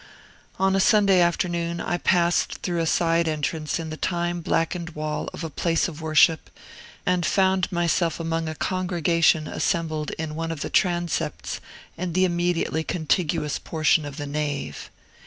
On 0.57 0.75
a 0.75 0.79
Sunday 0.79 1.21
afternoon, 1.21 1.79
I 1.79 1.99
passed 1.99 2.55
through 2.63 2.79
a 2.79 2.87
side 2.87 3.27
entrance 3.27 3.77
in 3.79 3.91
the 3.91 3.97
time 3.97 4.41
blackened 4.41 4.95
wall 4.95 5.29
of 5.31 5.43
a 5.43 5.49
place 5.51 5.87
of 5.87 6.01
worship, 6.01 6.49
and 7.05 7.23
found 7.23 7.71
myself 7.71 8.19
among 8.19 8.49
a 8.49 8.55
congregation 8.55 9.47
assembled 9.47 10.09
in 10.17 10.33
one 10.33 10.51
of 10.51 10.61
the 10.61 10.71
transepts 10.71 11.59
and 11.99 12.15
the 12.15 12.25
immediately 12.25 12.83
contiguous 12.83 13.59
portion 13.59 14.03
of 14.03 14.17
the 14.17 14.25
nave. 14.25 14.89